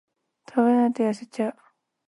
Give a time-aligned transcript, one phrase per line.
[0.49, 1.55] 食べないと痩せちゃう